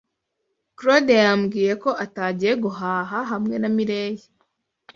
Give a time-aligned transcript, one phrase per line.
[0.77, 4.25] Claude yambwiye ko atagiye guhaha hamwe na Mirelle.